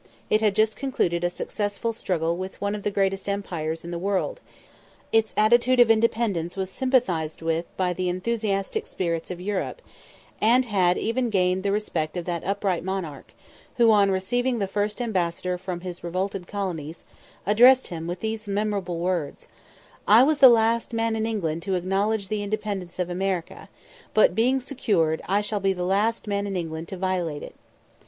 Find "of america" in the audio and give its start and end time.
22.97-23.69